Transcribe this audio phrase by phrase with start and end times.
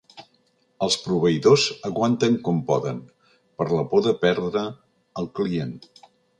[0.85, 3.03] Els proveïdors aguanten com poden,
[3.61, 4.67] per la por de perdre
[5.23, 5.81] el client.